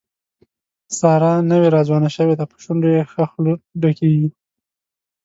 ساره 0.99 1.31
نوې 1.51 1.67
راځوانه 1.75 2.09
شوې 2.15 2.35
ده، 2.39 2.45
په 2.51 2.57
شونډو 2.63 2.87
یې 2.95 3.03
ښه 3.11 3.23
خوله 3.31 3.53
ډکېږي. 3.81 4.29